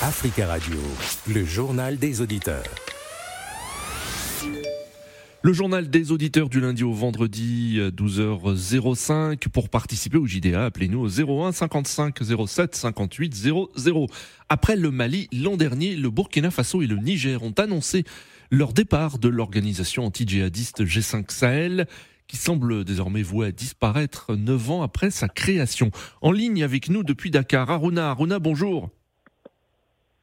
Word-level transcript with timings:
Africa 0.00 0.46
Radio, 0.46 0.76
le 1.26 1.44
journal 1.44 1.98
des 1.98 2.20
auditeurs. 2.20 2.62
Le 5.42 5.52
journal 5.52 5.90
des 5.90 6.12
auditeurs 6.12 6.48
du 6.48 6.60
lundi 6.60 6.84
au 6.84 6.92
vendredi 6.92 7.80
12h05. 7.80 9.48
Pour 9.48 9.68
participer 9.68 10.16
au 10.16 10.24
JDA, 10.24 10.66
appelez-nous 10.66 11.00
au 11.00 11.08
01 11.48 11.50
55 11.50 12.16
07 12.46 12.76
58 12.76 13.34
00. 13.34 14.06
Après 14.48 14.76
le 14.76 14.92
Mali, 14.92 15.28
l'an 15.32 15.56
dernier, 15.56 15.96
le 15.96 16.10
Burkina 16.10 16.52
Faso 16.52 16.80
et 16.80 16.86
le 16.86 16.96
Niger 16.96 17.42
ont 17.42 17.54
annoncé 17.58 18.04
leur 18.52 18.72
départ 18.72 19.18
de 19.18 19.28
l'organisation 19.28 20.06
anti-djihadiste 20.06 20.84
G5 20.84 21.24
Sahel 21.32 21.88
qui 22.28 22.36
semble 22.36 22.84
désormais 22.84 23.22
vouée 23.22 23.48
à 23.48 23.52
disparaître 23.52 24.36
neuf 24.36 24.70
ans 24.70 24.82
après 24.82 25.10
sa 25.10 25.28
création. 25.28 25.90
En 26.22 26.30
ligne 26.30 26.62
avec 26.62 26.88
nous 26.88 27.02
depuis 27.02 27.32
Dakar, 27.32 27.68
Aruna. 27.68 28.10
Aruna, 28.10 28.38
bonjour. 28.38 28.90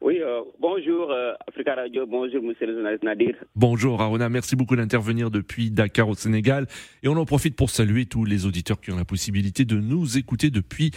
Oui, 0.05 0.21
euh, 0.21 0.41
bonjour 0.59 1.09
euh, 1.09 1.33
Africa 1.47 1.73
Radio, 1.73 2.05
bonjour 2.05 2.43
monsieur 2.43 2.67
le 2.67 2.75
journaliste 2.75 3.03
Nadir. 3.03 3.33
Bonjour 3.55 3.99
Aruna, 4.03 4.29
merci 4.29 4.55
beaucoup 4.55 4.75
d'intervenir 4.75 5.31
depuis 5.31 5.71
Dakar 5.71 6.07
au 6.07 6.13
Sénégal. 6.13 6.67
Et 7.01 7.07
on 7.07 7.13
en 7.13 7.25
profite 7.25 7.55
pour 7.55 7.71
saluer 7.71 8.05
tous 8.05 8.23
les 8.23 8.45
auditeurs 8.45 8.79
qui 8.79 8.91
ont 8.91 8.97
la 8.97 9.03
possibilité 9.03 9.65
de 9.65 9.77
nous 9.77 10.19
écouter 10.19 10.51
depuis 10.51 10.91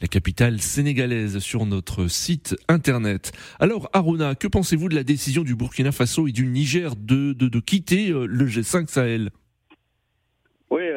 la 0.00 0.08
capitale 0.08 0.60
sénégalaise 0.60 1.40
sur 1.40 1.66
notre 1.66 2.06
site 2.06 2.56
internet. 2.70 3.32
Alors 3.60 3.90
Aruna, 3.92 4.34
que 4.34 4.48
pensez-vous 4.48 4.88
de 4.88 4.94
la 4.94 5.04
décision 5.04 5.42
du 5.42 5.54
Burkina 5.54 5.92
Faso 5.92 6.26
et 6.26 6.32
du 6.32 6.46
Niger 6.46 6.96
de, 6.96 7.34
de, 7.34 7.48
de 7.48 7.60
quitter 7.60 8.12
euh, 8.12 8.24
le 8.26 8.46
G5 8.46 8.86
Sahel? 8.86 9.28
Oui, 10.70 10.88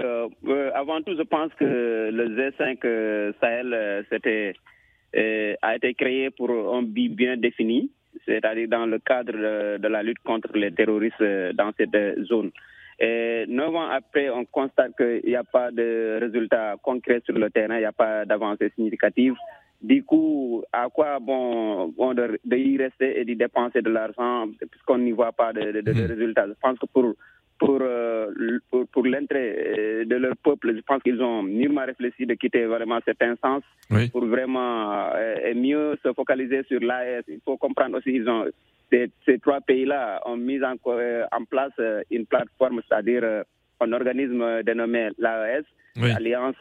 avant 0.74 1.02
tout 1.02 1.18
je 1.18 1.24
pense 1.24 1.52
que 1.60 1.66
le 1.66 2.30
G5 2.30 3.34
Sahel 3.42 4.06
c'était 4.10 4.54
euh, 4.56 4.77
a 5.14 5.76
été 5.76 5.94
créé 5.94 6.30
pour 6.30 6.50
un 6.76 6.84
but 6.84 7.10
bien 7.10 7.38
défini, 7.38 7.90
c'est-à-dire 8.26 8.68
dans 8.68 8.86
le 8.86 9.00
cadre 9.00 9.78
de, 9.78 9.88
la 9.88 10.04
lutte 10.04 10.20
contre 10.20 10.52
les 10.56 10.72
terroristes 10.72 11.22
euh, 11.22 11.54
dans 11.54 11.72
cette 11.78 11.98
zone. 12.26 12.52
Et 13.00 13.46
neuf 13.48 13.74
ans 13.76 13.90
après, 13.90 14.30
on 14.30 14.46
constate 14.46 14.96
qu'il 14.98 15.22
n'y 15.26 15.36
a 15.36 15.44
pas 15.44 15.72
de 15.72 16.18
résultats 16.20 16.76
concrets 16.82 17.22
sur 17.26 17.38
le 17.38 17.50
terrain, 17.50 17.76
il 17.76 17.80
n'y 17.80 17.86
a 17.86 17.92
pas 17.92 18.26
d'avancée 18.26 18.72
significative. 18.76 19.36
Du 19.80 20.04
coup, 20.04 20.64
à 20.74 20.88
quoi 20.90 21.20
bon, 21.20 21.90
bon 21.90 22.16
de, 22.16 22.40
y 22.52 22.78
rester 22.78 23.20
et 23.20 23.26
d'y 23.26 23.36
dépenser 23.36 23.84
de 23.84 23.92
l'argent 23.92 24.48
puisqu'on 24.72 24.98
n'y 24.98 25.12
voit 25.12 25.32
pas 25.32 25.54
de, 25.54 25.82
mmh. 25.82 26.06
résultats? 26.08 26.48
Je 26.48 26.54
pense 26.60 26.80
que 26.80 26.88
pour 26.88 27.14
euh, 27.64 28.60
pour, 28.70 28.88
pour, 28.88 29.06
l'intérêt 29.06 29.56
euh, 29.58 30.06
de 30.06 30.16
leur 30.16 30.36
peuple. 30.38 30.76
Je 30.76 30.82
pense 30.82 31.02
qu'ils 31.02 31.22
ont 31.22 31.42
mûrement 31.44 31.86
réfléchi 31.86 32.26
de 32.26 32.36
quitter 32.36 32.66
vraiment 32.66 33.00
cet 33.06 33.22
instance 33.22 33.64
pour 34.12 34.26
vraiment 34.26 35.10
euh, 35.16 35.54
mieux 35.56 35.98
se 36.04 36.14
focaliser 36.14 36.64
sur 36.64 36.80
l'AS. 36.82 37.24
Il 37.28 37.40
faut 37.44 37.58
comprendre 37.58 37.98
aussi 37.98 38.12
qu'ils 38.12 38.30
ont 38.30 38.46
ces, 38.92 39.40
trois 39.40 39.60
pays-là 39.62 40.22
ont 40.26 40.38
mis 40.38 40.64
en, 40.64 40.76
en 40.76 41.46
place 41.46 41.74
une 42.10 42.26
plateforme, 42.26 42.82
c'est-à-dire 42.88 43.44
un 43.82 43.92
organisme 43.92 44.64
dénommé 44.64 45.10
l'AES, 45.18 45.66
l'Alliance 45.98 46.56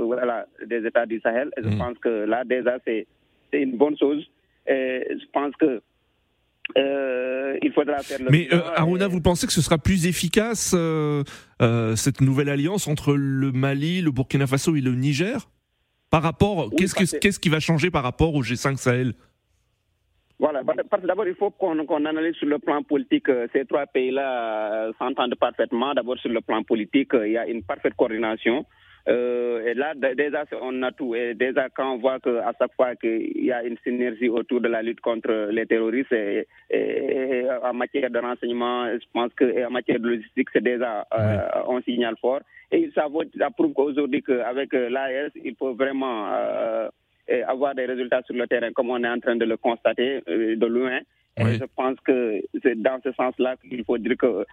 voilà, 0.00 0.46
des 0.64 0.86
États 0.86 1.04
du 1.04 1.20
Sahel. 1.20 1.50
Et 1.58 1.62
je 1.62 1.68
mm. 1.68 1.78
pense 1.78 1.98
que 1.98 2.24
là, 2.24 2.44
déjà, 2.44 2.78
c'est 2.86 3.06
une 3.52 3.76
bonne 3.76 3.98
chose. 3.98 4.24
Et 4.66 5.06
je 5.10 5.26
pense 5.32 5.54
que 5.56 5.82
euh, 7.68 7.72
faudra 7.72 7.98
faire 7.98 8.18
le 8.20 8.30
Mais 8.30 8.48
euh, 8.52 8.60
Aruna, 8.76 9.08
vous 9.08 9.20
pensez 9.20 9.46
que 9.46 9.52
ce 9.52 9.60
sera 9.60 9.78
plus 9.78 10.06
efficace 10.06 10.74
euh, 10.76 11.24
cette 11.96 12.20
nouvelle 12.20 12.48
alliance 12.48 12.88
entre 12.88 13.14
le 13.14 13.52
Mali, 13.52 14.00
le 14.00 14.10
Burkina 14.10 14.46
Faso 14.46 14.76
et 14.76 14.80
le 14.80 14.92
Niger 14.94 15.48
Par 16.10 16.22
rapport, 16.22 16.70
qu'est-ce 16.76 17.38
qui 17.38 17.48
va 17.48 17.60
changer 17.60 17.90
par 17.90 18.02
rapport 18.02 18.34
au 18.34 18.42
G5 18.42 18.76
Sahel? 18.76 19.14
Voilà, 20.40 20.62
d'abord, 20.62 21.26
il 21.26 21.34
faut 21.34 21.50
qu'on 21.50 22.04
analyse 22.04 22.36
sur 22.36 22.46
le 22.46 22.60
plan 22.60 22.84
politique. 22.84 23.26
Ces 23.52 23.64
trois 23.64 23.86
pays-là 23.86 24.92
s'entendent 24.96 25.34
parfaitement. 25.34 25.94
D'abord, 25.94 26.16
sur 26.18 26.30
le 26.30 26.40
plan 26.40 26.62
politique, 26.62 27.10
il 27.14 27.32
y 27.32 27.36
a 27.36 27.46
une 27.48 27.64
parfaite 27.64 27.94
coordination. 27.96 28.64
Euh, 29.08 29.64
et 29.64 29.74
là, 29.74 29.94
déjà, 29.94 30.44
on 30.60 30.82
a 30.82 30.92
tout. 30.92 31.14
Et 31.14 31.34
déjà, 31.34 31.68
quand 31.70 31.94
on 31.94 31.98
voit 31.98 32.20
qu'à 32.20 32.52
chaque 32.58 32.74
fois 32.74 32.94
qu'il 32.96 33.44
y 33.44 33.50
a 33.50 33.64
une 33.64 33.78
synergie 33.78 34.28
autour 34.28 34.60
de 34.60 34.68
la 34.68 34.82
lutte 34.82 35.00
contre 35.00 35.48
les 35.50 35.66
terroristes, 35.66 36.12
et, 36.12 36.46
en 37.62 37.74
matière 37.74 38.10
de 38.10 38.18
renseignement, 38.18 38.86
je 38.86 39.06
pense 39.12 39.32
qu'en 39.34 39.70
matière 39.70 39.98
de 39.98 40.08
logistique, 40.08 40.48
c'est 40.52 40.62
déjà 40.62 41.06
euh, 41.14 41.38
un 41.68 41.80
signal 41.82 42.16
fort. 42.20 42.40
Et 42.70 42.90
ça, 42.94 43.06
ça 43.38 43.50
prouve 43.50 43.72
qu'aujourd'hui, 43.72 44.22
qu'avec 44.22 44.74
euh, 44.74 44.90
l'AS, 44.90 45.30
il 45.42 45.54
faut 45.56 45.74
vraiment 45.74 46.26
avoir 47.46 47.74
des 47.74 47.86
résultats 47.86 48.22
sur 48.22 48.34
le 48.34 48.46
terrain, 48.46 48.72
comme 48.72 48.90
on 48.90 49.02
est 49.04 49.08
en 49.08 49.20
train 49.20 49.36
de 49.36 49.44
le 49.44 49.56
constater 49.56 50.22
de 50.26 50.66
loin. 50.66 51.00
Et 51.36 51.54
je 51.54 51.64
pense 51.76 51.98
que 52.00 52.40
c'est 52.62 52.80
dans 52.80 53.00
ce 53.04 53.12
sens-là 53.12 53.56
qu'il 53.56 53.84
faut 53.84 53.98
dire 53.98 54.16
que 54.16 54.44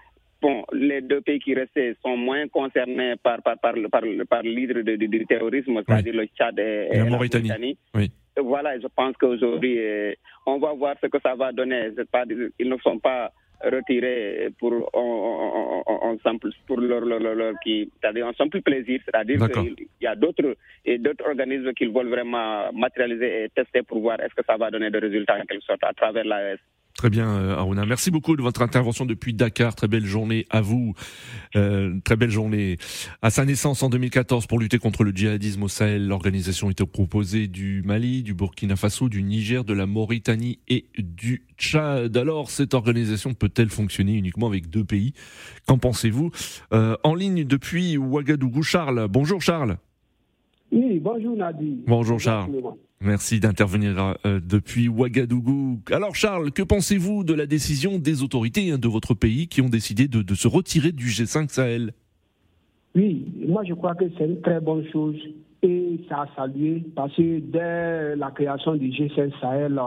bon, 0.46 0.64
les 0.74 1.02
deux 1.02 1.22
pays 1.22 1.40
qui 1.40 1.54
restaient 1.56 1.96
sont 2.04 2.18
moins 2.18 2.48
concernés 2.48 3.16
par, 3.22 3.42
par, 3.42 3.58
par, 3.58 3.74
par, 3.92 4.04
par 4.30 4.44
l'hydre 4.44 4.82
du 4.82 5.26
terrorisme, 5.26 5.82
c'est-à-dire 5.86 6.14
le 6.14 6.26
Tchad 6.28 6.60
et, 6.60 6.90
la 6.94 7.06
Mauritanie. 7.06 7.78
Oui. 7.96 8.12
Voilà, 8.38 8.78
je 8.80 8.88
pense 8.88 9.16
qu'aujourd'hui, 9.18 9.80
euh, 9.80 10.14
on 10.46 10.60
va 10.60 10.74
voir 10.74 10.96
ce 11.02 11.08
que 11.08 11.20
ça 11.22 11.36
va 11.36 11.52
donner. 11.52 11.90
Pas, 12.12 12.26
ils 12.60 12.70
ne 12.70 12.78
sont 12.78 13.00
pas 13.00 13.32
retirés 13.64 14.50
pour 14.60 14.74
on, 14.94 16.18
pour 16.68 16.78
leur, 16.78 17.02
leur, 17.06 17.20
leur, 17.20 17.54
qui 17.64 17.90
c'est-à-dire 18.02 18.30
on 18.38 18.50
plus 18.50 18.62
plaisir 18.62 19.00
c'est-à-dire 19.06 19.40
qu'il 19.50 19.88
y 20.02 20.06
a 20.06 20.14
d'autres 20.14 20.58
et 20.84 20.98
d'autres 20.98 21.26
organismes 21.26 21.74
qu'ils 21.74 21.90
veulent 21.90 22.10
vraiment 22.10 22.72
matérialiser 22.74 23.46
et 23.46 23.50
tester 23.50 23.82
pour 23.82 24.00
voir 24.02 24.20
est-ce 24.20 24.36
que 24.36 24.46
ça 24.46 24.58
va 24.58 24.70
donner 24.70 24.92
des 24.92 25.00
résultats 25.00 25.38
en 25.42 25.46
quelque 25.46 25.64
sorte 25.64 25.84
à 25.84 25.94
travers 25.94 26.26
l'AS. 26.26 26.60
Très 26.98 27.10
bien, 27.10 27.28
euh, 27.28 27.58
Aruna. 27.58 27.86
Merci 27.86 28.10
beaucoup 28.10 28.38
de 28.38 28.42
votre 28.42 28.62
intervention 28.62 29.06
depuis 29.06 29.34
Dakar. 29.34 29.76
Très 29.76 29.90
belle 29.90 30.06
journée 30.06 30.46
à 30.50 30.62
vous. 30.62 30.94
Euh, 31.58 32.00
très 32.06 32.16
belle 32.16 32.30
journée. 32.30 32.78
À 33.22 33.30
sa 33.30 33.44
naissance 33.44 33.84
en 33.84 33.90
2014 33.90 34.48
pour 34.48 34.60
lutter 34.60 34.78
contre 34.78 35.04
le 35.04 35.12
djihadisme 35.12 35.64
au 35.64 35.68
Sahel, 35.68 36.08
l'organisation 36.08 36.70
était 36.70 36.86
composée 36.86 37.48
du 37.48 37.82
Mali, 37.84 38.24
du 38.24 38.34
Burkina 38.34 38.78
Faso, 38.78 39.10
du 39.10 39.24
Niger, 39.24 39.66
de 39.66 39.74
la 39.74 39.86
Mauritanie 39.88 40.60
et 40.70 40.86
du 40.98 41.44
Tchad. 41.58 42.16
Alors, 42.16 42.50
cette 42.50 42.74
organisation 42.74 43.34
peut-elle 43.34 43.70
fonctionner 43.70 44.14
uniquement 44.14 44.48
avec 44.48 44.70
deux 44.70 44.86
pays? 44.86 45.14
Qu'en 45.68 45.78
pensez-vous? 45.78 46.32
Euh, 46.72 46.96
En 47.04 47.14
ligne 47.14 47.44
depuis 47.44 47.98
Ouagadougou, 47.98 48.64
Charles. 48.64 49.08
Bonjour 49.10 49.42
Charles. 49.42 49.78
Oui, 50.72 51.00
bonjour 51.00 51.36
Nadi. 51.38 51.84
Bonjour 51.88 52.20
Charles. 52.20 52.52
Merci 53.02 53.40
d'intervenir 53.40 54.16
euh, 54.26 54.40
depuis 54.44 54.88
Ouagadougou. 54.88 55.80
Alors 55.92 56.16
Charles, 56.16 56.52
que 56.52 56.64
pensez-vous 56.64 57.24
de 57.24 57.34
la 57.34 57.46
décision 57.46 58.00
des 58.00 58.24
autorités 58.24 58.72
hein, 58.72 58.78
de 58.78 58.88
votre 58.88 59.14
pays 59.14 59.48
qui 59.48 59.62
ont 59.62 59.70
décidé 59.70 60.08
de, 60.08 60.34
se 60.34 60.48
retirer 60.48 60.92
du 60.92 61.08
G5 61.08 61.50
Sahel? 61.50 61.92
Oui, 62.96 63.26
moi 63.48 63.64
je 63.64 63.74
crois 63.74 63.96
que 63.96 64.06
c'est 64.18 64.26
une 64.26 64.42
très 64.42 64.60
bonne 64.62 64.86
chose 64.92 65.18
et 65.62 66.00
ça 66.10 66.22
a 66.22 66.28
salué 66.36 66.84
parce 66.96 67.14
que 67.16 67.40
dès 67.40 68.16
la 68.16 68.32
création 68.32 68.76
du 68.76 68.90
G5 68.90 69.40
Sahel, 69.40 69.80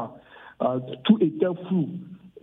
euh, 0.62 0.78
tout 1.04 1.18
était 1.20 1.46
flou. 1.66 1.88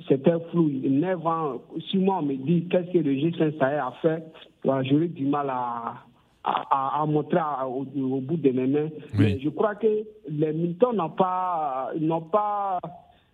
C'était 0.09 0.40
flou. 0.51 0.69
Neuf 0.84 1.25
ans, 1.25 1.62
si 1.90 1.97
moi 1.97 2.19
on 2.22 2.25
me 2.25 2.35
dit 2.35 2.68
qu'est-ce 2.69 2.91
que 2.91 2.97
le 2.97 3.13
G5 3.13 3.57
Sahel 3.59 3.79
a 3.79 3.94
fait, 4.01 4.24
j'aurais 4.63 5.07
du 5.07 5.25
mal 5.25 5.50
à, 5.50 6.03
à, 6.45 7.01
à, 7.01 7.06
montrer 7.06 7.39
au, 7.67 8.22
bout 8.22 8.38
de 8.38 8.51
mes 8.51 8.67
mains. 8.67 8.89
Mais 9.17 9.39
je 9.39 9.50
crois 9.50 9.75
que 9.75 9.88
les 10.29 10.53
militants 10.53 10.94
n'ont 10.94 11.09
pas, 11.09 11.91
n'ont 12.00 12.22
pas, 12.22 12.79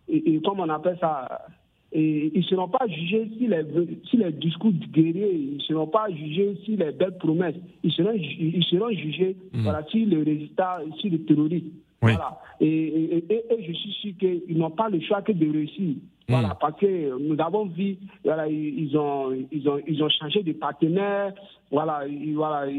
et, 0.08 0.40
comme 0.42 0.62
on 0.62 0.70
appelle 0.70 0.98
ça, 1.00 1.46
et 1.92 2.32
ils 2.34 2.40
ne 2.40 2.44
seront 2.44 2.70
pas 2.70 2.88
jugés 2.88 3.30
si 3.38 3.48
les, 3.48 3.66
si 4.10 4.16
les 4.16 4.32
discours 4.32 4.72
guerriers, 4.72 5.34
ils 5.34 5.56
ne 5.56 5.60
seront 5.60 5.88
pas 5.88 6.10
jugés 6.10 6.58
si 6.64 6.78
les 6.78 6.94
belles 6.94 7.18
promesses, 7.18 7.56
ils 7.84 7.92
seront, 7.92 8.14
ils 8.14 8.64
seront 8.64 8.92
jugés 8.92 9.36
hmm. 9.54 9.64
voilà, 9.64 9.84
si 9.92 10.06
le 10.06 10.24
résultat, 10.24 10.80
si 11.02 11.10
le 11.10 11.26
terrorisme. 11.26 11.68
Voilà. 12.02 12.40
Et, 12.60 12.68
et, 12.68 13.26
et, 13.30 13.64
je 13.64 13.74
suis 13.74 13.92
sûr 13.94 14.12
qu'ils 14.20 14.58
n'ont 14.58 14.72
pas 14.72 14.90
le 14.90 15.00
choix 15.02 15.22
que 15.22 15.32
de 15.32 15.52
réussir. 15.52 15.96
Voilà, 16.30 16.50
hmm. 16.50 16.58
parce 16.60 16.80
que 16.80 17.18
nous 17.20 17.40
avons 17.42 17.66
vu, 17.66 17.98
voilà, 18.24 18.48
ils 18.48 18.98
ont, 18.98 19.32
ils 19.52 19.68
ont, 19.68 19.80
ils 19.86 20.02
ont 20.02 20.10
changé 20.10 20.44
de 20.44 20.54
partenaire, 20.54 21.34
voilà, 21.72 22.04
voilà, 22.34 22.72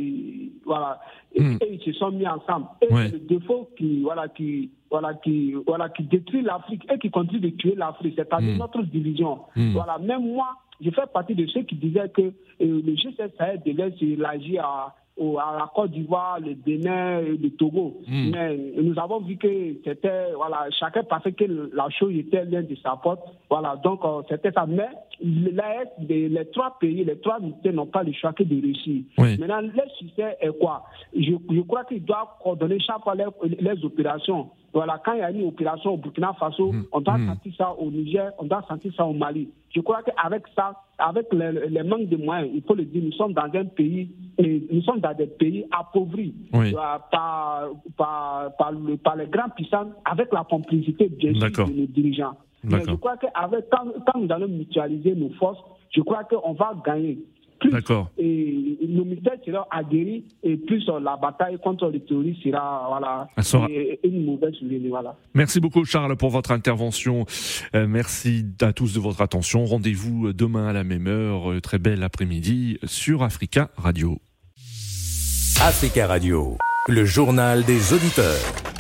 voilà, 0.65 1.01
hmm. 1.37 1.57
et, 1.61 1.75
ils 1.75 1.81
se 1.81 1.93
sont 1.99 2.13
mis 2.13 2.27
ensemble. 2.27 2.67
Et 2.81 2.87
le 2.89 3.19
défaut 3.19 3.69
qui, 3.77 4.01
voilà, 4.03 4.29
qui, 4.29 4.71
voilà, 4.91 5.15
qui, 5.15 5.55
voilà, 5.67 5.89
qui 5.91 6.05
détruit 6.05 6.43
l'Afrique 6.43 6.87
et 6.91 6.99
qui 6.99 7.11
continue 7.11 7.41
de 7.41 7.51
tuer 7.51 7.75
l'Afrique, 7.77 8.15
c'est-à-dire 8.17 8.55
hmm. 8.55 8.59
notre 8.59 8.83
division. 8.83 9.41
Voilà, 9.55 9.99
même 9.99 10.33
moi, 10.33 10.57
je 10.81 10.91
fais 10.91 11.07
partie 11.13 11.35
de 11.35 11.47
ceux 11.47 11.63
qui 11.63 11.77
disaient 11.77 12.09
que 12.09 12.23
euh, 12.23 12.33
le 12.61 12.95
G7 12.95 13.37
Sahel 13.37 13.61
devait 13.65 13.93
s'élargir 13.99 14.65
à 14.65 14.95
à 15.21 15.59
la 15.59 15.71
Côte 15.75 15.91
d'Ivoire, 15.91 16.41
le 16.41 16.55
Bénin, 16.55 17.21
le 17.21 17.51
Togo. 17.51 18.01
Hmm. 18.09 18.31
Mais 18.31 18.57
nous 18.77 18.99
avons 18.99 19.21
vu 19.21 19.37
que 19.37 19.75
c'était, 19.85 20.33
voilà, 20.35 20.67
chacun 20.79 21.03
pensait 21.05 21.33
que 21.33 21.45
la 21.45 21.89
chose 21.91 22.15
était 22.17 22.45
l'un 22.45 22.63
de 22.63 22.75
sa 22.83 22.97
porte. 22.97 23.21
Voilà, 23.51 23.77
donc 23.77 24.05
euh, 24.05 24.23
c'était 24.29 24.53
ça. 24.53 24.67
Mais 24.67 24.89
les, 25.21 26.29
les, 26.29 26.45
trois 26.51 26.77
pays, 26.81 27.05
les 27.05 27.19
trois 27.21 27.39
unités 27.41 27.73
n'ont 27.73 27.87
pas 27.87 28.03
le 28.03 28.13
choix 28.13 28.33
que 28.33 28.43
de 28.43 28.61
réussir. 28.61 29.03
Maintenant, 29.19 29.61
le 29.61 29.71
succès 29.99 30.37
est 30.41 30.59
quoi? 30.59 30.85
Je, 31.15 31.33
je 31.51 31.61
crois 31.61 31.85
qu'ils 31.85 32.05
doivent 32.05 32.39
coordonner 32.43 32.79
chaque 32.81 33.03
fois 33.03 33.15
les, 33.15 33.27
les 33.61 33.85
opérations 33.85 34.51
Voilà, 34.73 35.01
quand 35.05 35.13
il 35.13 35.19
y 35.19 35.23
a 35.23 35.31
une 35.31 35.47
opération 35.47 35.95
au 35.95 35.97
Burkina 35.99 36.33
Faso, 36.39 36.73
mm. 36.73 36.85
on 36.93 37.01
doit 37.01 37.19
mm. 37.19 37.27
sentir 37.29 37.53
ça 37.57 37.73
au 37.79 37.91
Niger, 37.91 38.33
on 38.39 38.45
doit 38.45 38.65
sentir 38.67 38.93
ça 38.97 39.05
au 39.05 39.13
Mali. 39.13 39.49
Je 39.75 39.81
crois 39.81 40.03
qu'avec 40.03 40.43
ça, 40.57 40.73
avec 40.99 41.27
les, 41.33 41.83
manques 41.83 42.09
de 42.09 42.17
moyens, 42.17 42.51
il 42.55 42.63
faut 42.63 42.75
le 42.75 42.85
dire, 42.85 43.03
nous 43.05 43.13
sommes 43.13 43.33
dans 43.35 43.49
un 43.53 43.65
pays, 43.65 44.11
nous 44.39 44.83
sommes 44.83 45.01
dans 45.01 45.15
des 45.15 45.27
pays 45.27 45.65
appauvris 45.71 46.35
euh, 46.55 46.73
par, 47.11 47.71
par, 47.97 48.57
par, 48.57 48.73
les 49.17 49.27
grands 49.27 49.49
puissants, 49.55 49.91
avec 50.05 50.33
la 50.33 50.45
complicité 50.45 51.09
de 51.09 51.33
nos 51.33 51.87
dirigeants. 51.87 52.37
Mais 52.65 52.81
je 52.87 52.95
crois 52.95 53.17
qu'avec 53.17 53.69
quand, 53.71 53.87
quand 54.07 54.21
nous 54.21 54.33
allons 54.33 54.49
mutualiser 54.49 55.15
nos 55.15 55.31
forces, 55.31 55.59
je 55.91 56.01
crois 56.01 56.25
qu'on 56.25 56.53
va 56.53 56.75
gagner. 56.85 57.19
D'accord. 57.71 58.09
Et 58.19 58.79
seront 59.45 59.65
aguerris 59.71 60.25
et 60.43 60.57
plus 60.57 60.85
la 60.87 61.17
bataille 61.17 61.59
contre 61.63 61.89
les 61.89 62.01
terroristes 62.01 62.43
sera, 62.43 62.87
voilà, 62.89 63.29
une 64.05 64.25
mauvaise 64.25 64.55
voilà. 64.89 65.17
Merci 65.35 65.61
beaucoup 65.61 65.85
Charles 65.85 66.17
pour 66.17 66.31
votre 66.31 66.51
intervention. 66.51 67.25
Euh, 67.75 67.87
merci 67.87 68.45
à 68.61 68.73
tous 68.73 68.95
de 68.95 69.01
votre 69.01 69.21
attention. 69.21 69.65
Rendez-vous 69.65 70.33
demain 70.33 70.69
à 70.69 70.73
la 70.73 70.85
même 70.85 71.07
heure. 71.07 71.53
Euh, 71.53 71.61
très 71.61 71.79
bel 71.79 72.03
après-midi 72.03 72.79
sur 72.85 73.23
Africa 73.23 73.71
Radio. 73.77 74.19
Africa 75.61 76.07
Radio, 76.07 76.57
le 76.89 77.05
journal 77.05 77.65
des 77.65 77.93
auditeurs. 77.93 78.72